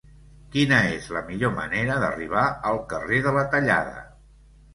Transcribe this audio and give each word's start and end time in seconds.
Quina 0.53 0.77
és 0.93 1.09
la 1.17 1.21
millor 1.27 1.53
manera 1.57 1.99
d'arribar 2.05 2.47
al 2.71 2.81
carrer 2.95 3.21
de 3.27 3.35
la 3.37 3.45
Tallada? 3.53 4.03